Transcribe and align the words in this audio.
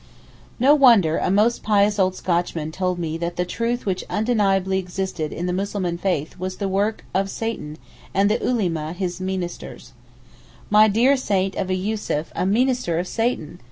No 0.59 0.73
wonder 0.73 1.19
a 1.19 1.29
most 1.29 1.61
pious 1.61 1.99
old 1.99 2.15
Scotchman 2.15 2.71
told 2.71 2.97
me 2.97 3.19
that 3.19 3.35
the 3.35 3.45
truth 3.45 3.85
which 3.85 4.03
undeniably 4.09 4.79
existed 4.79 5.31
in 5.31 5.45
the 5.45 5.53
Mussulman 5.53 5.99
faith 5.99 6.39
was 6.39 6.57
the 6.57 6.67
work 6.67 7.05
of 7.13 7.29
Satan 7.29 7.77
and 8.11 8.27
the 8.27 8.43
Ulema 8.43 8.93
his 8.93 9.19
meenesters. 9.21 9.91
My 10.71 10.87
dear 10.87 11.15
saint 11.15 11.53
of 11.55 11.69
a 11.69 11.75
Yussuf 11.75 12.31
a 12.35 12.47
meenester 12.47 12.99
of 12.99 13.07
Satan! 13.07 13.59